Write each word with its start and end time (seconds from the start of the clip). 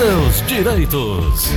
seus 0.00 0.40
direitos. 0.46 1.50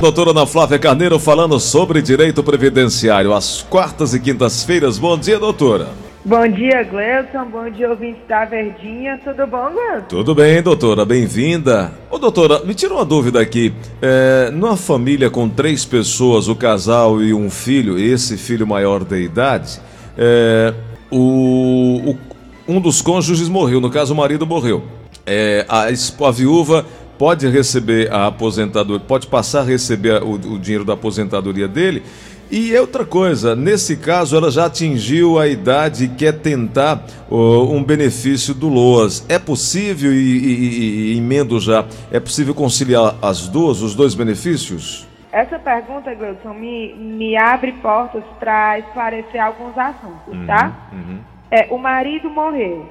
Doutora 0.00 0.32
Ana 0.32 0.44
Flávia 0.44 0.80
Carneiro 0.80 1.16
falando 1.16 1.60
sobre 1.60 2.02
direito 2.02 2.42
previdenciário 2.42 3.32
às 3.32 3.62
quartas 3.62 4.12
e 4.12 4.18
quintas-feiras. 4.18 4.98
Bom 4.98 5.16
dia, 5.16 5.38
doutora. 5.38 5.90
Bom 6.24 6.48
dia, 6.48 6.82
Gleison. 6.82 7.48
Bom 7.52 7.70
dia, 7.70 7.88
ouvinte 7.88 8.18
da 8.28 8.44
Verdinha. 8.46 9.20
Tudo 9.22 9.46
bom, 9.46 9.70
Gleison? 9.70 10.06
Tudo 10.08 10.34
bem, 10.34 10.60
doutora. 10.60 11.04
Bem-vinda. 11.04 11.92
Ô, 12.10 12.18
doutora, 12.18 12.64
me 12.64 12.74
tira 12.74 12.92
uma 12.92 13.04
dúvida 13.04 13.40
aqui. 13.40 13.72
É, 14.02 14.50
numa 14.50 14.76
família 14.76 15.30
com 15.30 15.48
três 15.48 15.84
pessoas, 15.84 16.48
o 16.48 16.56
casal 16.56 17.22
e 17.22 17.32
um 17.32 17.48
filho, 17.48 17.96
esse 17.96 18.36
filho 18.36 18.66
maior 18.66 19.04
de 19.04 19.22
idade, 19.22 19.80
é, 20.18 20.74
o, 21.12 22.10
o, 22.10 22.18
um 22.66 22.80
dos 22.80 23.00
cônjuges 23.00 23.48
morreu, 23.48 23.80
no 23.80 23.88
caso, 23.88 24.12
o 24.12 24.16
marido 24.16 24.44
morreu. 24.44 24.98
É, 25.32 25.64
a, 25.68 25.84
a 25.84 26.30
viúva 26.30 26.84
pode 27.16 27.46
receber 27.48 28.12
a 28.12 28.26
aposentadoria, 28.26 29.04
pode 29.06 29.26
passar 29.26 29.60
a 29.60 29.64
receber 29.64 30.22
o, 30.22 30.32
o 30.32 30.58
dinheiro 30.58 30.84
da 30.84 30.94
aposentadoria 30.94 31.68
dele 31.68 32.02
e 32.50 32.76
outra 32.76 33.04
coisa, 33.04 33.54
nesse 33.54 33.96
caso 33.96 34.36
ela 34.36 34.50
já 34.50 34.66
atingiu 34.66 35.38
a 35.38 35.46
idade 35.46 36.06
e 36.06 36.08
quer 36.08 36.32
tentar 36.40 37.04
uh, 37.30 37.72
um 37.72 37.80
benefício 37.80 38.52
do 38.52 38.68
LOAS. 38.68 39.24
É 39.28 39.38
possível, 39.38 40.12
e, 40.12 40.16
e, 40.16 41.12
e, 41.12 41.18
emendo 41.18 41.60
já, 41.60 41.84
é 42.10 42.18
possível 42.18 42.52
conciliar 42.52 43.14
as 43.22 43.46
duas, 43.46 43.82
os 43.82 43.94
dois 43.94 44.16
benefícios? 44.16 45.06
Essa 45.30 45.60
pergunta, 45.60 46.12
Gleudson, 46.12 46.52
me, 46.54 46.92
me 46.94 47.36
abre 47.36 47.70
portas 47.74 48.24
para 48.40 48.80
esclarecer 48.80 49.40
alguns 49.40 49.78
assuntos, 49.78 50.34
uhum, 50.34 50.46
tá? 50.46 50.88
Uhum. 50.92 51.18
É, 51.52 51.68
o 51.70 51.78
marido 51.78 52.28
morreu. 52.28 52.88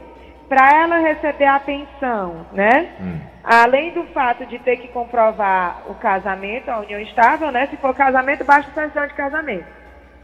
Para 0.49 0.81
ela 0.81 0.97
receber 0.97 1.45
a 1.45 1.59
pensão, 1.59 2.47
né? 2.51 2.89
Uhum 2.99 3.29
Além 3.43 3.93
do 3.93 4.03
fato 4.13 4.45
de 4.45 4.59
ter 4.59 4.77
que 4.77 4.89
comprovar 4.89 5.83
o 5.87 5.95
casamento, 5.95 6.69
a 6.69 6.81
união 6.81 6.99
estável, 6.99 7.51
né? 7.51 7.67
Se 7.67 7.77
for 7.77 7.95
casamento, 7.95 8.43
basta 8.43 8.71
certidão 8.73 9.07
de 9.07 9.13
casamento. 9.15 9.65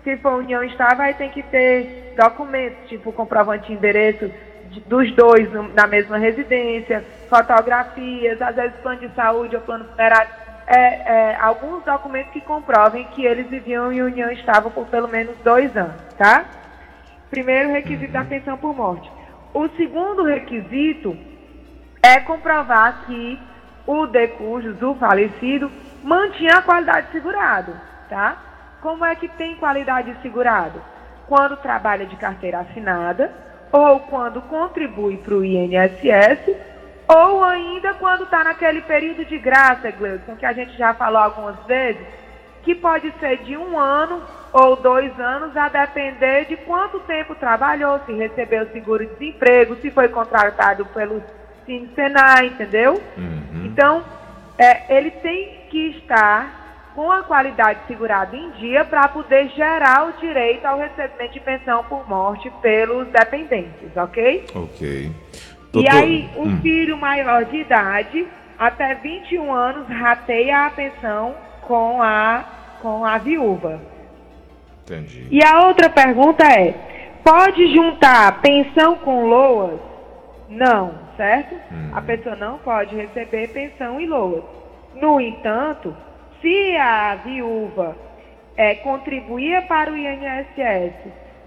Se 0.04 0.18
for 0.18 0.34
união 0.34 0.64
estável, 0.64 1.04
aí 1.04 1.14
tem 1.16 1.32
que 1.32 1.42
ter 1.42 2.14
documentos, 2.16 2.88
tipo 2.88 3.12
comprovante 3.12 3.66
de 3.68 3.74
endereço 3.74 4.32
dos 4.86 5.12
dois 5.16 5.50
na 5.74 5.88
mesma 5.88 6.18
residência, 6.18 7.04
fotografias, 7.28 8.40
às 8.42 8.56
vezes 8.56 8.78
plano 8.78 9.00
de 9.00 9.10
saúde 9.16 9.56
ou 9.56 9.62
plano 9.64 9.86
funerário. 9.86 10.30
É, 10.68 10.78
é, 10.78 11.38
alguns 11.40 11.84
documentos 11.84 12.32
que 12.34 12.42
comprovem 12.42 13.06
que 13.06 13.26
eles 13.26 13.48
viviam 13.48 13.92
em 13.92 14.02
união 14.02 14.30
estável 14.32 14.70
por 14.70 14.86
pelo 14.88 15.08
menos 15.08 15.36
dois 15.44 15.76
anos, 15.76 15.96
tá? 16.16 16.46
Primeiro 17.32 17.72
requisito 17.72 18.14
da 18.14 18.24
pensão 18.24 18.58
por 18.58 18.76
morte. 18.76 19.15
O 19.56 19.70
segundo 19.70 20.26
requisito 20.26 21.18
é 22.04 22.20
comprovar 22.20 23.06
que 23.06 23.40
o 23.88 24.06
decujus, 24.06 24.82
o 24.82 24.94
falecido, 24.96 25.72
mantinha 26.04 26.58
a 26.58 26.62
qualidade 26.62 27.08
de 27.08 27.14
segurado, 27.14 27.72
tá? 28.10 28.36
Como 28.82 29.06
é 29.06 29.16
que 29.16 29.30
tem 29.30 29.56
qualidade 29.56 30.12
de 30.12 30.22
segurado? 30.22 30.82
Quando 31.26 31.56
trabalha 31.56 32.06
de 32.06 32.18
carteira 32.18 32.60
assinada, 32.60 33.32
ou 33.72 34.02
quando 34.02 34.42
contribui 34.42 35.16
para 35.20 35.36
o 35.36 35.46
INSS, 35.46 36.54
ou 37.08 37.42
ainda 37.42 37.94
quando 37.94 38.26
está 38.26 38.44
naquele 38.44 38.82
período 38.82 39.24
de 39.24 39.38
graça, 39.38 39.90
Gleudson, 39.90 40.36
que 40.36 40.46
a 40.46 40.52
gente 40.52 40.78
já 40.78 40.94
falou 40.94 41.22
algumas 41.22 41.58
vezes, 41.66 42.06
que 42.66 42.76
pode 42.76 43.14
ser 43.20 43.38
de 43.44 43.56
um 43.56 43.80
ano 43.80 44.22
ou 44.52 44.76
dois 44.76 45.18
anos, 45.20 45.56
a 45.56 45.70
depender 45.70 46.46
de 46.46 46.58
quanto 46.58 47.00
tempo 47.02 47.36
trabalhou, 47.36 48.00
se 48.06 48.14
recebeu 48.14 48.68
seguro-desemprego, 48.72 49.76
se 49.82 49.92
foi 49.92 50.08
contratado 50.08 50.86
pelos 50.88 51.22
Cine 51.66 51.90
Senai, 51.94 52.48
entendeu? 52.48 53.02
Uhum. 53.18 53.66
Então, 53.66 54.04
é, 54.58 54.98
ele 54.98 55.12
tem 55.12 55.68
que 55.70 55.90
estar 55.98 56.92
com 56.96 57.12
a 57.12 57.24
qualidade 57.24 57.80
segurada 57.88 58.36
em 58.36 58.50
dia 58.52 58.86
para 58.86 59.08
poder 59.10 59.50
gerar 59.50 60.08
o 60.08 60.14
direito 60.14 60.66
ao 60.66 60.80
recebimento 60.80 61.34
de 61.34 61.40
pensão 61.42 61.84
por 61.84 62.08
morte 62.08 62.50
pelos 62.62 63.08
dependentes, 63.10 63.96
ok? 63.96 64.46
Ok. 64.56 65.12
Doutor... 65.74 65.82
E 65.84 65.90
aí, 65.90 66.30
o 66.38 66.44
hum. 66.44 66.62
filho 66.62 66.98
maior 66.98 67.44
de 67.44 67.58
idade, 67.58 68.26
até 68.58 68.96
21 68.96 69.54
anos, 69.54 69.88
rateia 69.90 70.66
a 70.66 70.70
pensão 70.70 71.36
com 71.68 72.02
a, 72.02 72.44
com 72.82 73.06
a 73.06 73.18
viúva. 73.18 73.82
Entendi. 74.84 75.28
E 75.32 75.44
a 75.44 75.68
outra 75.68 75.90
pergunta 75.90 76.44
é: 76.44 76.74
pode 77.24 77.74
juntar 77.74 78.42
pensão 78.42 78.96
com 78.98 79.26
loas? 79.28 79.80
Não 80.48 81.06
certo? 81.16 81.56
Uhum. 81.72 81.92
A 81.94 82.02
pessoa 82.02 82.36
não 82.36 82.58
pode 82.60 82.96
receber 82.96 83.48
pensão 83.50 84.00
e 84.00 84.06
loas. 84.06 84.44
No 84.96 85.20
entanto, 85.20 85.96
se 86.42 86.78
a 86.78 87.16
viúva 87.16 87.96
é, 88.56 88.76
contribuía 88.76 89.62
para 89.64 89.92
o 89.92 89.98
INSS 89.98 90.94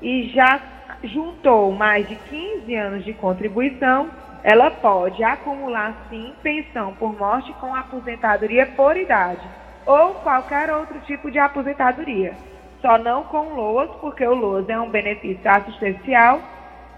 e 0.03 0.31
já 0.35 0.61
juntou 1.05 1.73
mais 1.73 2.09
de 2.09 2.17
15 2.17 2.75
anos 2.75 3.05
de 3.05 3.13
contribuição, 3.15 4.11
ela 4.43 4.71
pode 4.71 5.23
acumular 5.23 5.95
sim 6.11 6.33
pensão 6.43 6.95
por 6.95 7.17
morte 7.17 7.53
com 7.55 7.75
aposentadoria 7.75 8.67
por 8.67 8.97
idade 8.97 9.47
ou 9.89 10.15
qualquer 10.17 10.71
outro 10.71 11.01
tipo 11.07 11.31
de 11.31 11.39
aposentadoria. 11.39 12.35
Só 12.83 12.99
não 12.99 13.25
com 13.25 13.55
LOAS, 13.55 13.91
porque 14.03 14.25
o 14.25 14.35
LOAS 14.35 14.69
é 14.69 14.79
um 14.79 14.91
benefício 14.91 15.41
assistencial 15.51 16.41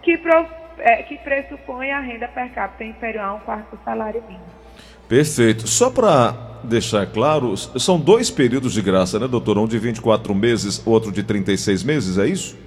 que 0.03 0.21
é, 0.79 1.03
que 1.05 1.17
pressupõe 1.19 1.93
a 1.93 2.01
renda 2.01 2.27
per 2.27 2.51
capita 2.51 2.85
inferior 2.85 3.25
a 3.25 3.35
um 3.35 3.39
quarto 3.39 3.77
do 3.77 3.85
salário 3.85 4.21
mínimo. 4.27 4.45
Perfeito. 5.09 5.69
Só 5.69 5.89
para 5.89 6.35
deixar 6.65 7.07
claro, 7.07 7.57
são 7.57 7.99
dois 7.99 8.29
períodos 8.29 8.73
de 8.73 8.83
graça, 8.83 9.19
né, 9.19 9.29
doutor? 9.29 9.57
Um 9.57 9.69
de 9.69 9.79
24 9.79 10.35
meses, 10.35 10.85
outro 10.85 11.13
de 11.13 11.23
36 11.23 11.85
meses, 11.85 12.19
é 12.19 12.27
isso? 12.27 12.59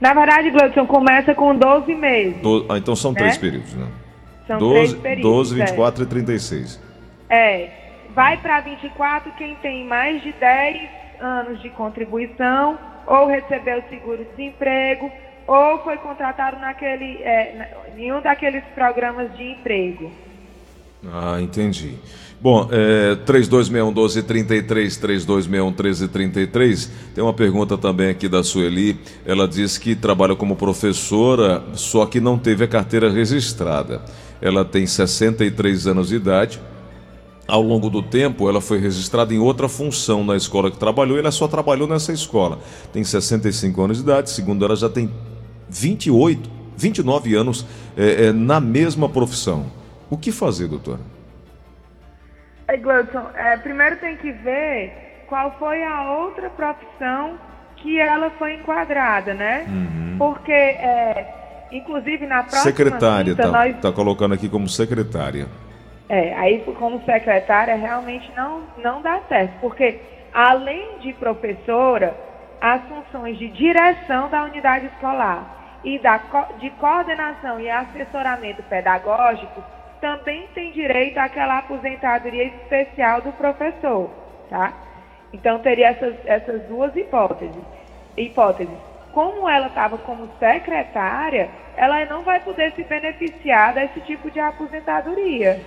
Na 0.00 0.14
verdade, 0.14 0.50
Gleudson, 0.50 0.86
começa 0.86 1.34
com 1.34 1.54
12 1.54 1.94
meses. 1.94 2.40
Do... 2.42 2.66
Ah, 2.68 2.78
então 2.78 2.96
são 2.96 3.12
né? 3.12 3.20
três 3.20 3.36
períodos, 3.36 3.74
né? 3.74 3.86
São 4.46 4.58
12, 4.58 4.74
três 4.74 4.94
períodos. 4.94 5.30
12, 5.50 5.54
24 5.54 6.02
é. 6.02 6.06
e 6.06 6.08
36. 6.08 6.80
É. 7.28 7.85
Vai 8.16 8.38
para 8.38 8.60
24 8.60 9.30
quem 9.32 9.54
tem 9.56 9.86
mais 9.86 10.22
de 10.22 10.32
10 10.32 10.88
anos 11.20 11.60
de 11.60 11.68
contribuição 11.68 12.78
ou 13.06 13.26
recebeu 13.26 13.82
seguro-desemprego 13.90 15.12
ou 15.46 15.80
foi 15.84 15.98
contratado 15.98 16.58
naquele, 16.58 17.22
é, 17.22 17.76
em 17.94 18.10
um 18.10 18.22
daqueles 18.22 18.64
programas 18.74 19.36
de 19.36 19.42
emprego. 19.52 20.10
Ah, 21.12 21.38
entendi. 21.42 21.96
Bom, 22.40 22.66
é, 22.72 23.16
3261-1233, 23.26 24.98
3261-1333, 24.98 26.90
tem 27.14 27.22
uma 27.22 27.34
pergunta 27.34 27.76
também 27.76 28.08
aqui 28.08 28.30
da 28.30 28.42
Sueli. 28.42 28.98
Ela 29.26 29.46
diz 29.46 29.76
que 29.76 29.94
trabalha 29.94 30.34
como 30.34 30.56
professora, 30.56 31.62
só 31.74 32.06
que 32.06 32.18
não 32.18 32.38
teve 32.38 32.64
a 32.64 32.68
carteira 32.68 33.10
registrada. 33.10 34.00
Ela 34.40 34.64
tem 34.64 34.86
63 34.86 35.86
anos 35.86 36.08
de 36.08 36.16
idade. 36.16 36.58
Ao 37.48 37.62
longo 37.62 37.88
do 37.88 38.02
tempo, 38.02 38.48
ela 38.48 38.60
foi 38.60 38.78
registrada 38.78 39.32
em 39.32 39.38
outra 39.38 39.68
função 39.68 40.24
na 40.24 40.36
escola 40.36 40.70
que 40.70 40.78
trabalhou 40.78 41.16
e 41.16 41.20
ela 41.20 41.30
só 41.30 41.46
trabalhou 41.46 41.86
nessa 41.86 42.12
escola. 42.12 42.58
Tem 42.92 43.04
65 43.04 43.80
anos 43.80 43.98
de 43.98 44.02
idade, 44.02 44.30
segundo 44.30 44.64
ela, 44.64 44.74
já 44.74 44.88
tem 44.88 45.10
28, 45.68 46.50
29 46.76 47.34
anos 47.36 47.64
é, 47.96 48.26
é, 48.26 48.32
na 48.32 48.60
mesma 48.60 49.08
profissão. 49.08 49.66
O 50.10 50.16
que 50.16 50.32
fazer, 50.32 50.66
doutora? 50.66 51.00
Ei, 52.68 52.78
Gleudson, 52.78 53.26
é, 53.36 53.56
primeiro 53.58 53.96
tem 53.98 54.16
que 54.16 54.32
ver 54.32 55.24
qual 55.28 55.56
foi 55.56 55.84
a 55.84 56.12
outra 56.18 56.50
profissão 56.50 57.38
que 57.76 58.00
ela 58.00 58.30
foi 58.30 58.54
enquadrada, 58.54 59.34
né? 59.34 59.66
Uhum. 59.68 60.16
Porque, 60.18 60.52
é, 60.52 61.68
inclusive 61.70 62.26
na 62.26 62.42
próxima 62.42 62.62
Secretária, 62.62 63.34
quinta, 63.34 63.50
tá, 63.50 63.52
nós... 63.52 63.80
tá 63.80 63.92
colocando 63.92 64.34
aqui 64.34 64.48
como 64.48 64.68
secretária. 64.68 65.46
É, 66.08 66.34
aí 66.34 66.60
como 66.78 67.04
secretária 67.04 67.74
realmente 67.74 68.30
não, 68.36 68.62
não 68.78 69.02
dá 69.02 69.20
certo, 69.28 69.58
porque 69.60 70.00
além 70.32 70.98
de 71.00 71.12
professora, 71.14 72.14
as 72.60 72.82
funções 72.82 73.36
de 73.38 73.48
direção 73.48 74.28
da 74.28 74.44
unidade 74.44 74.86
escolar 74.86 75.80
e 75.82 75.98
da, 75.98 76.20
de 76.58 76.70
coordenação 76.70 77.60
e 77.60 77.68
assessoramento 77.68 78.62
pedagógico 78.64 79.62
também 80.00 80.46
tem 80.54 80.72
direito 80.72 81.18
àquela 81.18 81.58
aposentadoria 81.58 82.44
especial 82.44 83.20
do 83.20 83.32
professor, 83.32 84.10
tá? 84.48 84.72
Então 85.32 85.58
teria 85.58 85.88
essas, 85.88 86.14
essas 86.24 86.62
duas 86.64 86.94
hipóteses. 86.94 87.62
hipóteses. 88.16 88.76
Como 89.12 89.48
ela 89.48 89.68
estava 89.68 89.96
como 89.98 90.28
secretária, 90.38 91.48
ela 91.76 92.04
não 92.04 92.22
vai 92.22 92.40
poder 92.40 92.72
se 92.72 92.84
beneficiar 92.84 93.74
desse 93.74 94.00
tipo 94.00 94.30
de 94.30 94.38
aposentadoria. 94.38 95.60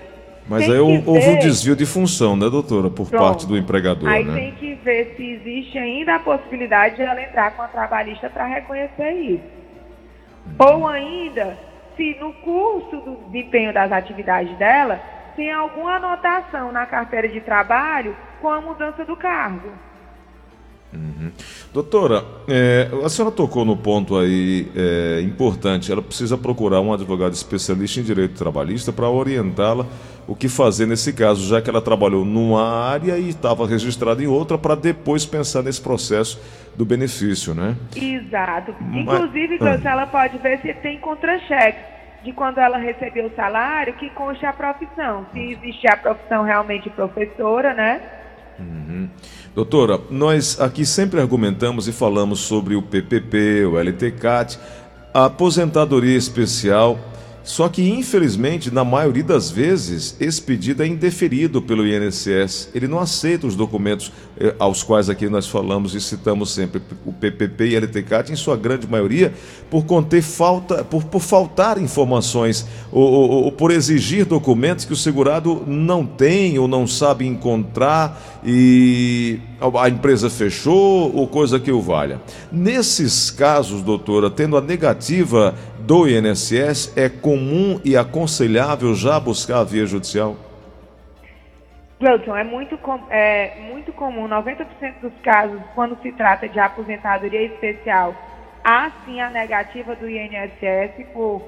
Mas 0.49 0.65
tem 0.65 0.73
aí 0.73 0.79
houve 0.79 1.19
ver... 1.19 1.29
um 1.29 1.39
desvio 1.39 1.75
de 1.75 1.85
função, 1.85 2.35
né, 2.35 2.49
doutora, 2.49 2.89
por 2.89 3.07
Pronto. 3.07 3.23
parte 3.23 3.47
do 3.47 3.55
empregador, 3.55 4.09
aí 4.09 4.25
né? 4.25 4.33
tem 4.33 4.51
que 4.53 4.73
ver 4.83 5.13
se 5.15 5.23
existe 5.23 5.77
ainda 5.77 6.15
a 6.15 6.19
possibilidade 6.19 6.95
de 6.95 7.03
ela 7.03 7.21
entrar 7.21 7.51
com 7.51 7.61
a 7.61 7.67
trabalhista 7.67 8.29
para 8.29 8.45
reconhecer 8.47 9.11
isso. 9.11 9.43
Ou 10.57 10.87
ainda, 10.87 11.55
se 11.95 12.17
no 12.19 12.33
curso 12.33 12.97
do 12.97 13.15
desempenho 13.29 13.71
das 13.71 13.91
atividades 13.91 14.57
dela 14.57 14.99
tem 15.35 15.51
alguma 15.51 15.97
anotação 15.97 16.71
na 16.71 16.85
carteira 16.85 17.29
de 17.29 17.39
trabalho 17.41 18.15
com 18.41 18.49
a 18.49 18.59
mudança 18.59 19.05
do 19.05 19.15
cargo. 19.15 19.69
Uhum. 20.91 21.31
Doutora, 21.71 22.23
é, 22.47 22.89
a 23.03 23.09
senhora 23.09 23.33
tocou 23.33 23.63
no 23.63 23.77
ponto 23.77 24.17
aí 24.17 24.67
é, 24.75 25.21
importante. 25.21 25.91
Ela 25.91 26.01
precisa 26.01 26.37
procurar 26.37 26.81
um 26.81 26.91
advogado 26.91 27.33
especialista 27.33 27.99
em 27.99 28.03
direito 28.03 28.33
trabalhista 28.33 28.91
para 28.91 29.07
orientá-la 29.07 29.85
o 30.27 30.35
que 30.35 30.47
fazer 30.47 30.85
nesse 30.85 31.11
caso, 31.11 31.47
já 31.47 31.59
que 31.59 31.69
ela 31.69 31.81
trabalhou 31.81 32.23
numa 32.23 32.87
área 32.87 33.17
e 33.17 33.29
estava 33.29 33.67
registrada 33.67 34.23
em 34.23 34.27
outra, 34.27 34.59
para 34.59 34.75
depois 34.75 35.25
pensar 35.25 35.63
nesse 35.63 35.81
processo 35.81 36.39
do 36.75 36.85
benefício, 36.85 37.55
né? 37.55 37.75
Exato. 37.95 38.75
Inclusive, 38.93 39.57
Mas... 39.59 39.83
Ah. 39.83 39.89
ela 39.89 40.05
pode 40.05 40.37
ver 40.37 40.59
se 40.61 40.71
tem 40.75 40.99
contra-cheque 40.99 41.79
de 42.23 42.31
quando 42.33 42.59
ela 42.59 42.77
recebeu 42.77 43.25
o 43.25 43.35
salário 43.35 43.93
que 43.93 44.09
conste 44.11 44.45
a 44.45 44.53
profissão. 44.53 45.25
Se 45.33 45.39
existe 45.39 45.87
a 45.87 45.97
profissão 45.97 46.43
realmente 46.43 46.89
professora, 46.91 47.73
né? 47.73 48.18
Uhum. 48.59 49.09
Doutora, 49.55 49.99
nós 50.09 50.59
aqui 50.59 50.85
sempre 50.85 51.19
argumentamos 51.19 51.87
e 51.87 51.91
falamos 51.91 52.39
sobre 52.39 52.75
o 52.75 52.81
PPP, 52.81 53.65
o 53.65 53.79
LTCAT, 53.79 54.59
a 55.13 55.25
aposentadoria 55.25 56.17
especial 56.17 56.99
só 57.49 57.67
que, 57.67 57.89
infelizmente, 57.89 58.69
na 58.69 58.83
maioria 58.83 59.23
das 59.23 59.49
vezes, 59.49 60.15
esse 60.19 60.39
pedido 60.39 60.83
é 60.83 60.87
indeferido 60.87 61.59
pelo 61.59 61.87
INSS. 61.87 62.69
Ele 62.75 62.87
não 62.87 62.99
aceita 62.99 63.47
os 63.47 63.55
documentos 63.55 64.11
eh, 64.37 64.53
aos 64.59 64.83
quais 64.83 65.09
aqui 65.09 65.27
nós 65.27 65.47
falamos 65.47 65.95
e 65.95 65.99
citamos 65.99 66.53
sempre, 66.53 66.79
o 67.03 67.11
PPP 67.11 67.69
e 67.69 67.75
LTCAT, 67.75 68.31
em 68.31 68.35
sua 68.35 68.55
grande 68.55 68.87
maioria, 68.87 69.33
por 69.67 69.83
conter 69.85 70.21
falta, 70.21 70.83
por, 70.83 71.05
por 71.05 71.21
faltar 71.21 71.81
informações 71.81 72.67
ou, 72.91 73.03
ou, 73.03 73.31
ou 73.45 73.51
por 73.51 73.71
exigir 73.71 74.25
documentos 74.25 74.85
que 74.85 74.93
o 74.93 74.95
segurado 74.95 75.63
não 75.65 76.05
tem 76.05 76.59
ou 76.59 76.67
não 76.67 76.85
sabe 76.85 77.25
encontrar 77.25 78.38
e 78.43 79.39
a 79.61 79.89
empresa 79.89 80.29
fechou 80.29 81.15
ou 81.15 81.27
coisa 81.27 81.59
que 81.59 81.71
o 81.71 81.81
valha. 81.81 82.19
Nesses 82.51 83.29
casos, 83.29 83.81
doutora, 83.81 84.29
tendo 84.29 84.57
a 84.57 84.61
negativa 84.61 85.55
do 85.79 86.07
INSS, 86.07 86.97
é 86.97 87.09
comum 87.09 87.79
e 87.83 87.97
aconselhável 87.97 88.93
já 88.95 89.19
buscar 89.19 89.59
a 89.59 89.63
via 89.63 89.85
judicial? 89.85 90.35
Gleuton, 91.99 92.35
é 92.35 92.45
muito, 92.45 92.79
é 93.09 93.59
muito 93.69 93.91
comum, 93.91 94.27
90% 94.29 94.65
dos 95.01 95.11
casos, 95.21 95.59
quando 95.75 96.01
se 96.01 96.11
trata 96.13 96.47
de 96.47 96.57
aposentadoria 96.57 97.43
especial, 97.43 98.15
há 98.63 98.89
sim 99.03 99.19
a 99.19 99.29
negativa 99.29 99.95
do 99.95 100.09
INSS 100.09 101.05
por 101.11 101.41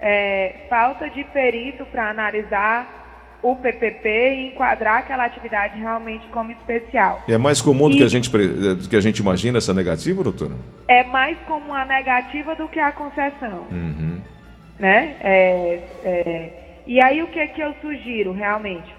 é, 0.00 0.66
falta 0.68 1.10
de 1.10 1.24
perito 1.24 1.84
para 1.86 2.10
analisar 2.10 3.05
o 3.42 3.54
PPP 3.56 4.08
e 4.08 4.46
enquadrar 4.48 4.98
aquela 4.98 5.24
atividade 5.24 5.78
realmente 5.78 6.26
como 6.28 6.50
especial. 6.52 7.22
É 7.28 7.38
mais 7.38 7.60
comum 7.60 7.88
do, 7.88 7.96
que 7.96 8.02
a 8.02 8.08
gente, 8.08 8.30
do 8.30 8.88
que 8.88 8.96
a 8.96 9.00
gente 9.00 9.18
imagina 9.18 9.58
essa 9.58 9.74
negativa, 9.74 10.22
doutora? 10.22 10.54
É 10.88 11.04
mais 11.04 11.38
comum 11.40 11.72
a 11.74 11.84
negativa 11.84 12.54
do 12.54 12.68
que 12.68 12.80
a 12.80 12.92
concessão. 12.92 13.66
Uhum. 13.70 14.20
Né? 14.78 15.16
É, 15.20 15.82
é, 16.04 16.52
e 16.86 17.02
aí 17.02 17.22
o 17.22 17.28
que, 17.28 17.46
que 17.48 17.60
eu 17.60 17.74
sugiro 17.80 18.32
realmente? 18.32 18.94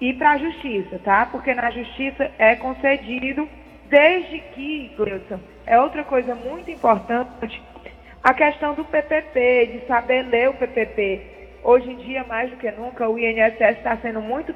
Ir 0.00 0.14
para 0.14 0.32
a 0.32 0.38
justiça, 0.38 1.00
tá? 1.04 1.26
Porque 1.26 1.52
na 1.54 1.70
justiça 1.70 2.30
é 2.38 2.54
concedido, 2.54 3.48
desde 3.90 4.38
que, 4.54 4.92
Gleuton, 4.96 5.40
é 5.66 5.80
outra 5.80 6.04
coisa 6.04 6.34
muito 6.34 6.70
importante, 6.70 7.60
a 8.22 8.32
questão 8.32 8.74
do 8.74 8.84
PPP, 8.84 9.70
de 9.72 9.86
saber 9.86 10.22
ler 10.22 10.50
o 10.50 10.54
PPP 10.54 11.37
Hoje 11.62 11.90
em 11.90 11.96
dia, 11.96 12.24
mais 12.24 12.50
do 12.50 12.56
que 12.56 12.70
nunca, 12.70 13.08
o 13.08 13.18
INSS 13.18 13.78
está 13.78 13.96
sendo 13.96 14.20
muito 14.20 14.54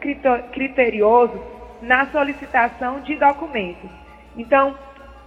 criterioso 0.52 1.40
na 1.82 2.06
solicitação 2.06 3.00
de 3.00 3.16
documentos. 3.16 3.90
Então, 4.36 4.74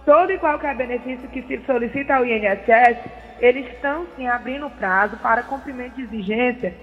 todo 0.04 0.32
e 0.32 0.38
qualquer 0.38 0.74
benefício 0.74 1.28
que 1.28 1.42
se 1.42 1.60
solicita 1.66 2.14
ao 2.14 2.24
INSS, 2.24 2.98
eles 3.40 3.66
estão 3.74 4.06
sim 4.16 4.26
abrindo 4.26 4.70
prazo 4.70 5.16
para 5.18 5.42
cumprimento 5.42 5.96
de 5.96 6.02
exigência 6.02 6.74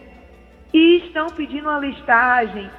e 0.71 0.97
estão 1.05 1.27
pedindo 1.27 1.69
uma 1.69 1.79
listagem 1.79 2.69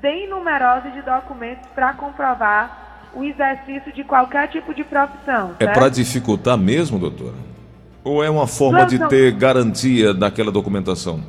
bem 0.00 0.28
numerosa 0.28 0.90
de 0.90 1.02
documentos 1.02 1.68
para 1.74 1.92
comprovar 1.94 3.10
o 3.14 3.24
exercício 3.24 3.92
de 3.92 4.04
qualquer 4.04 4.48
tipo 4.48 4.74
de 4.74 4.84
profissão. 4.84 5.56
É 5.58 5.66
para 5.66 5.88
dificultar 5.88 6.58
mesmo, 6.58 6.98
doutora? 6.98 7.34
Ou 8.08 8.24
é 8.24 8.30
uma 8.30 8.46
forma 8.46 8.86
de 8.86 8.98
ter 9.06 9.32
garantia 9.32 10.14
daquela 10.14 10.50
documentação? 10.50 11.22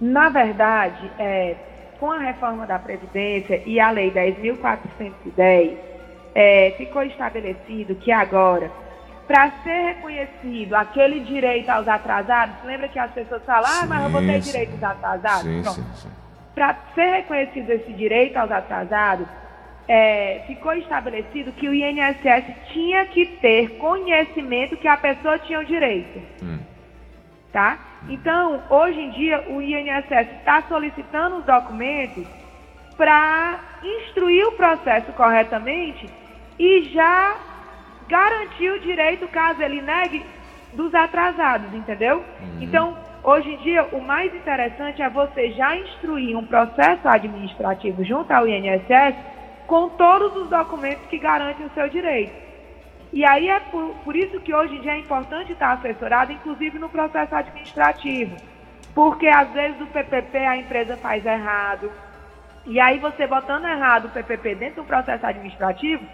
Na 0.00 0.28
verdade, 0.28 1.08
é, 1.20 1.54
com 2.00 2.10
a 2.10 2.18
reforma 2.18 2.66
da 2.66 2.80
Previdência 2.80 3.62
e 3.64 3.78
a 3.78 3.92
Lei 3.92 4.10
10.410, 4.10 5.76
é, 6.34 6.74
ficou 6.76 7.04
estabelecido 7.04 7.94
que 7.94 8.10
agora, 8.10 8.72
para 9.28 9.52
ser 9.62 9.94
reconhecido 9.94 10.74
aquele 10.74 11.20
direito 11.20 11.70
aos 11.70 11.86
atrasados, 11.86 12.56
lembra 12.64 12.88
que 12.88 12.98
as 12.98 13.12
pessoas 13.12 13.42
falam, 13.44 13.70
ah, 13.70 13.86
mas 13.86 14.02
eu 14.02 14.10
vou 14.10 14.20
ter 14.20 14.40
direitos 14.40 14.82
atrasados? 14.82 15.42
Sim, 15.42 15.62
sim, 15.62 15.84
sim. 15.94 16.08
Para 16.56 16.76
ser 16.92 17.08
reconhecido 17.08 17.70
esse 17.70 17.92
direito 17.92 18.36
aos 18.36 18.50
atrasados, 18.50 19.28
é, 19.86 20.42
ficou 20.46 20.72
estabelecido 20.74 21.52
que 21.52 21.68
o 21.68 21.74
INSS 21.74 22.44
tinha 22.72 23.04
que 23.06 23.26
ter 23.26 23.76
conhecimento 23.78 24.76
que 24.76 24.88
a 24.88 24.96
pessoa 24.96 25.38
tinha 25.38 25.60
o 25.60 25.64
direito. 25.64 26.20
Hum. 26.42 26.58
Tá? 27.52 27.78
Então, 28.08 28.62
hoje 28.68 29.00
em 29.00 29.10
dia, 29.10 29.44
o 29.48 29.62
INSS 29.62 30.28
está 30.38 30.62
solicitando 30.62 31.36
os 31.36 31.44
documentos 31.44 32.26
para 32.96 33.60
instruir 33.82 34.46
o 34.46 34.52
processo 34.52 35.12
corretamente 35.12 36.08
e 36.58 36.82
já 36.92 37.36
garantir 38.08 38.70
o 38.70 38.80
direito, 38.80 39.26
caso 39.28 39.62
ele 39.62 39.80
negue, 39.80 40.24
dos 40.74 40.94
atrasados, 40.94 41.72
entendeu? 41.72 42.18
Uhum. 42.18 42.58
Então, 42.60 42.98
hoje 43.22 43.50
em 43.50 43.56
dia, 43.58 43.84
o 43.92 44.00
mais 44.00 44.34
interessante 44.34 45.00
é 45.00 45.08
você 45.08 45.52
já 45.52 45.76
instruir 45.76 46.36
um 46.36 46.44
processo 46.44 47.08
administrativo 47.08 48.04
junto 48.04 48.30
ao 48.32 48.46
INSS 48.46 49.14
com 49.66 49.88
todos 49.90 50.36
os 50.36 50.48
documentos 50.48 51.06
que 51.06 51.18
garantem 51.18 51.66
o 51.66 51.70
seu 51.70 51.88
direito. 51.88 52.44
E 53.12 53.24
aí 53.24 53.48
é 53.48 53.60
por, 53.60 53.94
por 54.04 54.16
isso 54.16 54.40
que 54.40 54.52
hoje 54.52 54.74
em 54.74 54.80
dia 54.80 54.92
é 54.92 54.98
importante 54.98 55.52
estar 55.52 55.72
assessorado, 55.72 56.32
inclusive 56.32 56.78
no 56.78 56.88
processo 56.88 57.34
administrativo. 57.34 58.36
Porque 58.94 59.28
às 59.28 59.50
vezes 59.50 59.80
o 59.80 59.86
PPP 59.86 60.38
a 60.38 60.56
empresa 60.56 60.96
faz 60.96 61.24
errado. 61.24 61.90
E 62.66 62.80
aí 62.80 62.98
você 62.98 63.26
botando 63.26 63.66
errado 63.66 64.06
o 64.06 64.10
PPP 64.10 64.54
dentro 64.56 64.82
do 64.82 64.86
processo 64.86 65.24
administrativo, 65.24 66.04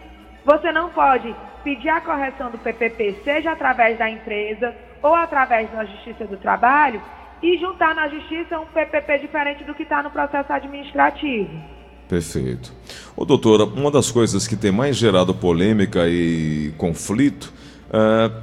você 0.45 0.73
não 0.73 0.91
pode 0.91 1.35
pedir 1.63 1.89
a 1.89 2.01
correção 2.01 2.51
do 2.51 2.59
PPP, 2.59 3.21
seja 3.25 3.53
através 3.53 3.99
da 3.99 4.09
empresa 4.09 4.75
ou 5.03 5.15
através 5.15 5.71
da 5.71 5.85
Justiça 5.85 6.27
do 6.27 6.37
Trabalho, 6.37 7.01
e 7.43 7.57
juntar 7.57 7.95
na 7.95 8.09
Justiça 8.09 8.59
um 8.59 8.67
PPP 8.67 9.19
diferente 9.21 9.65
do 9.65 9.75
que 9.75 9.85
está 9.85 10.03
no 10.03 10.11
processo 10.11 10.53
administrativo. 10.53 11.80
Perfeito. 12.11 12.73
Ô, 13.17 13.25
doutora, 13.25 13.65
uma 13.65 13.89
das 13.89 14.11
coisas 14.11 14.49
que 14.49 14.57
tem 14.57 14.73
mais 14.73 14.97
gerado 14.97 15.33
polêmica 15.33 16.09
e 16.09 16.73
conflito 16.77 17.53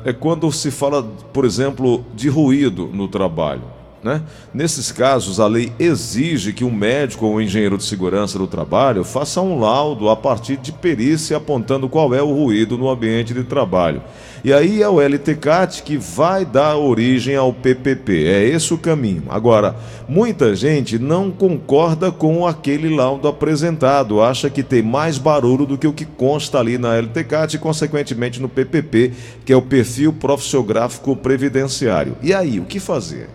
é, 0.05 0.09
é 0.11 0.13
quando 0.13 0.49
se 0.53 0.71
fala, 0.71 1.03
por 1.03 1.43
exemplo, 1.43 2.05
de 2.15 2.29
ruído 2.29 2.87
no 2.87 3.09
trabalho. 3.09 3.76
Né? 4.07 4.21
Nesses 4.53 4.89
casos, 4.89 5.37
a 5.37 5.47
lei 5.47 5.73
exige 5.77 6.53
que 6.53 6.63
um 6.63 6.71
médico 6.71 7.25
ou 7.25 7.35
um 7.35 7.41
engenheiro 7.41 7.77
de 7.77 7.83
segurança 7.83 8.39
do 8.39 8.47
trabalho 8.47 9.03
faça 9.03 9.41
um 9.41 9.59
laudo 9.59 10.07
a 10.07 10.15
partir 10.15 10.55
de 10.55 10.71
perícia 10.71 11.35
apontando 11.35 11.89
qual 11.89 12.15
é 12.15 12.21
o 12.21 12.33
ruído 12.33 12.77
no 12.77 12.89
ambiente 12.89 13.33
de 13.33 13.43
trabalho. 13.43 14.01
E 14.45 14.53
aí 14.53 14.81
é 14.81 14.87
o 14.87 15.01
LTCAT 15.01 15.83
que 15.83 15.97
vai 15.97 16.45
dar 16.45 16.77
origem 16.77 17.35
ao 17.35 17.51
PPP. 17.51 18.27
É 18.27 18.45
esse 18.45 18.73
o 18.73 18.77
caminho. 18.77 19.23
Agora, 19.27 19.75
muita 20.07 20.55
gente 20.55 20.97
não 20.97 21.29
concorda 21.29 22.09
com 22.09 22.47
aquele 22.47 22.87
laudo 22.95 23.27
apresentado, 23.27 24.21
acha 24.21 24.49
que 24.49 24.63
tem 24.63 24.81
mais 24.81 25.17
barulho 25.17 25.65
do 25.65 25.77
que 25.77 25.87
o 25.87 25.91
que 25.91 26.05
consta 26.05 26.59
ali 26.59 26.77
na 26.77 26.95
LTCAT 26.95 27.55
e, 27.55 27.59
consequentemente, 27.59 28.41
no 28.41 28.47
PPP, 28.47 29.11
que 29.43 29.51
é 29.51 29.57
o 29.57 29.61
perfil 29.61 30.13
profissiográfico 30.13 31.13
previdenciário. 31.13 32.15
E 32.23 32.33
aí, 32.33 32.57
o 32.57 32.63
que 32.63 32.79
fazer? 32.79 33.27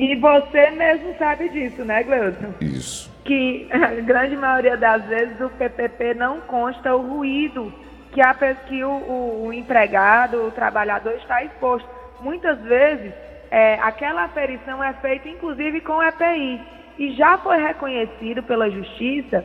E 0.00 0.16
você 0.16 0.70
mesmo 0.70 1.14
sabe 1.18 1.50
disso, 1.50 1.84
né, 1.84 2.02
Gleuton? 2.02 2.54
Isso. 2.58 3.14
Que 3.22 3.68
a 3.70 4.00
grande 4.00 4.34
maioria 4.34 4.74
das 4.74 5.04
vezes 5.04 5.38
o 5.42 5.50
PPP 5.50 6.14
não 6.14 6.40
consta 6.40 6.96
o 6.96 7.06
ruído 7.06 7.70
que, 8.10 8.22
a, 8.22 8.32
que 8.66 8.82
o, 8.82 8.88
o, 8.90 9.46
o 9.48 9.52
empregado, 9.52 10.46
o 10.46 10.50
trabalhador 10.52 11.12
está 11.16 11.44
exposto. 11.44 11.86
Muitas 12.18 12.58
vezes, 12.62 13.12
é, 13.50 13.74
aquela 13.74 14.24
aferição 14.24 14.82
é 14.82 14.94
feita 14.94 15.28
inclusive 15.28 15.82
com 15.82 16.02
EPI. 16.02 16.62
E 16.98 17.12
já 17.12 17.36
foi 17.36 17.58
reconhecido 17.58 18.42
pela 18.42 18.70
Justiça 18.70 19.44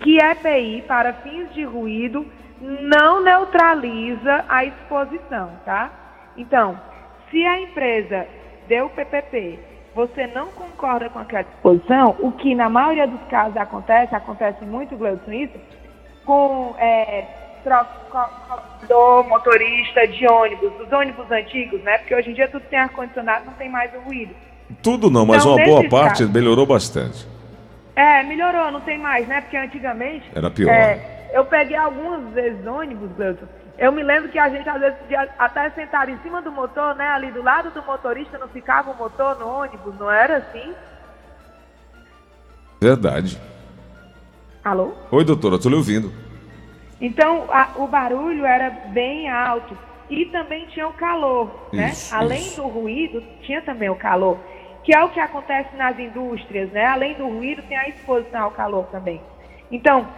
que 0.00 0.16
EPI, 0.16 0.82
para 0.88 1.12
fins 1.12 1.52
de 1.52 1.62
ruído, 1.62 2.26
não 2.58 3.22
neutraliza 3.22 4.46
a 4.48 4.64
exposição, 4.64 5.60
tá? 5.66 5.90
Então, 6.38 6.80
se 7.30 7.44
a 7.44 7.60
empresa 7.60 8.26
deu 8.66 8.88
PPP 8.88 9.68
você 9.94 10.26
não 10.28 10.48
concorda 10.48 11.08
com 11.08 11.18
aquela 11.18 11.42
disposição, 11.42 12.16
o 12.20 12.32
que 12.32 12.54
na 12.54 12.68
maioria 12.68 13.06
dos 13.06 13.20
casos 13.28 13.56
acontece, 13.56 14.14
acontece 14.14 14.64
muito, 14.64 14.96
Gleudson, 14.96 15.32
isso, 15.32 15.58
com 16.24 16.74
é, 16.78 17.26
do 18.88 19.22
motorista 19.24 20.06
de 20.06 20.26
ônibus, 20.26 20.72
dos 20.72 20.92
ônibus 20.92 21.30
antigos, 21.30 21.82
né? 21.82 21.98
Porque 21.98 22.14
hoje 22.14 22.30
em 22.30 22.34
dia 22.34 22.48
tudo 22.48 22.64
tem 22.70 22.78
ar-condicionado, 22.78 23.46
não 23.46 23.52
tem 23.54 23.68
mais 23.68 23.92
o 23.94 24.00
ruído. 24.00 24.34
Tudo 24.82 25.10
não, 25.10 25.26
mas 25.26 25.42
então, 25.42 25.56
uma 25.56 25.64
boa 25.64 25.88
parte 25.88 26.18
casos, 26.18 26.30
melhorou 26.30 26.64
bastante. 26.64 27.26
É, 27.94 28.22
melhorou, 28.22 28.70
não 28.70 28.80
tem 28.80 28.98
mais, 28.98 29.26
né? 29.26 29.40
Porque 29.40 29.56
antigamente. 29.56 30.24
Era 30.34 30.50
pior. 30.50 30.72
É, 30.72 31.28
eu 31.32 31.44
peguei 31.44 31.76
algumas 31.76 32.32
vezes 32.32 32.66
ônibus, 32.66 33.10
Gleudson. 33.16 33.46
Eu 33.78 33.92
me 33.92 34.02
lembro 34.02 34.28
que 34.28 34.38
a 34.38 34.48
gente 34.48 34.68
às 34.68 34.80
vezes 34.80 34.98
até 35.38 35.70
sentado 35.70 36.10
em 36.10 36.18
cima 36.18 36.42
do 36.42 36.52
motor, 36.52 36.94
né? 36.94 37.08
Ali 37.08 37.30
do 37.30 37.42
lado 37.42 37.70
do 37.70 37.82
motorista 37.82 38.38
não 38.38 38.48
ficava 38.48 38.90
o 38.90 38.96
motor 38.96 39.38
no 39.38 39.48
ônibus, 39.48 39.98
não 39.98 40.10
era 40.10 40.38
assim? 40.38 40.74
Verdade. 42.80 43.40
Alô? 44.64 44.92
Oi, 45.10 45.24
doutora, 45.24 45.56
estou 45.56 45.70
lhe 45.70 45.76
ouvindo. 45.76 46.12
Então, 47.00 47.46
a, 47.50 47.70
o 47.76 47.86
barulho 47.86 48.44
era 48.44 48.70
bem 48.70 49.30
alto. 49.30 49.76
E 50.10 50.26
também 50.26 50.66
tinha 50.66 50.88
o 50.88 50.92
calor, 50.92 51.68
né? 51.72 51.90
Isso, 51.90 52.14
Além 52.14 52.40
isso. 52.40 52.60
do 52.60 52.68
ruído, 52.68 53.22
tinha 53.42 53.62
também 53.62 53.88
o 53.88 53.94
calor. 53.94 54.38
Que 54.82 54.94
é 54.94 55.02
o 55.04 55.08
que 55.08 55.20
acontece 55.20 55.76
nas 55.76 55.98
indústrias, 55.98 56.70
né? 56.72 56.84
Além 56.84 57.14
do 57.14 57.28
ruído, 57.28 57.62
tem 57.62 57.76
a 57.76 57.88
exposição 57.88 58.42
ao 58.42 58.50
calor 58.50 58.86
também. 58.86 59.20
Então, 59.70 60.08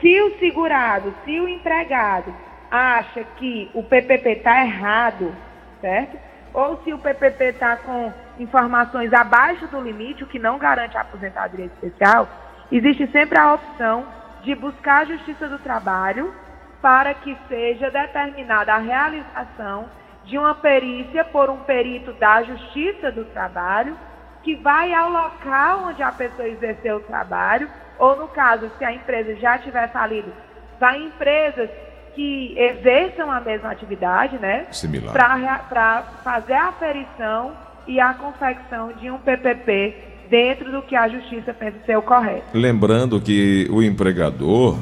se 0.00 0.20
o 0.20 0.38
segurado, 0.38 1.14
se 1.24 1.38
o 1.40 1.48
empregado 1.48 2.34
acha 2.70 3.24
que 3.36 3.70
o 3.74 3.82
PPP 3.82 4.30
está 4.30 4.64
errado, 4.64 5.34
certo? 5.80 6.18
Ou 6.52 6.82
se 6.82 6.92
o 6.92 6.98
PPP 6.98 7.44
está 7.50 7.76
com 7.76 8.12
informações 8.38 9.12
abaixo 9.12 9.66
do 9.68 9.80
limite, 9.80 10.24
o 10.24 10.26
que 10.26 10.38
não 10.38 10.58
garante 10.58 10.96
a 10.96 11.02
aposentadoria 11.02 11.66
especial, 11.66 12.28
existe 12.70 13.06
sempre 13.08 13.38
a 13.38 13.54
opção 13.54 14.06
de 14.42 14.54
buscar 14.54 15.02
a 15.02 15.04
Justiça 15.04 15.48
do 15.48 15.58
Trabalho 15.58 16.32
para 16.80 17.14
que 17.14 17.36
seja 17.48 17.90
determinada 17.90 18.74
a 18.74 18.78
realização 18.78 19.88
de 20.24 20.38
uma 20.38 20.54
perícia 20.54 21.24
por 21.24 21.50
um 21.50 21.58
perito 21.58 22.12
da 22.14 22.42
Justiça 22.42 23.10
do 23.12 23.24
Trabalho 23.26 23.96
que 24.42 24.54
vai 24.54 24.94
ao 24.94 25.10
local 25.10 25.86
onde 25.88 26.02
a 26.02 26.12
pessoa 26.12 26.46
exerceu 26.48 26.98
o 26.98 27.00
trabalho, 27.00 27.68
ou 27.98 28.14
no 28.16 28.28
caso, 28.28 28.70
se 28.78 28.84
a 28.84 28.92
empresa 28.92 29.34
já 29.34 29.58
tiver 29.58 29.88
falido, 29.90 30.32
vai 30.78 30.98
em 30.98 31.06
empresas 31.06 31.68
que 32.16 32.58
exerçam 32.58 33.30
a 33.30 33.40
mesma 33.40 33.70
atividade, 33.70 34.38
né? 34.38 34.66
Similar. 34.72 35.12
Para 35.12 36.02
fazer 36.24 36.54
a 36.54 36.68
aferição 36.68 37.52
e 37.86 38.00
a 38.00 38.14
confecção 38.14 38.92
de 38.94 39.10
um 39.10 39.18
PPP 39.18 39.94
dentro 40.30 40.72
do 40.72 40.82
que 40.82 40.96
a 40.96 41.06
justiça 41.08 41.52
pensa 41.52 41.76
ser 41.84 41.96
o 41.96 42.02
correto. 42.02 42.46
Lembrando 42.54 43.20
que 43.20 43.68
o 43.70 43.82
empregador 43.82 44.78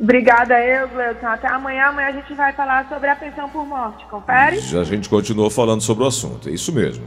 Obrigada 0.00 0.64
eu, 0.64 0.88
Gleuton. 0.88 1.26
Até 1.26 1.48
amanhã. 1.48 1.86
Amanhã 1.86 2.10
a 2.10 2.12
gente 2.12 2.32
vai 2.34 2.52
falar 2.52 2.88
sobre 2.88 3.08
a 3.08 3.16
pensão 3.16 3.48
por 3.48 3.66
morte. 3.66 4.06
Confere? 4.06 4.58
A 4.78 4.84
gente 4.84 5.08
continua 5.08 5.50
falando 5.50 5.80
sobre 5.80 6.04
o 6.04 6.06
assunto. 6.06 6.48
É 6.48 6.52
isso 6.52 6.72
mesmo. 6.72 7.02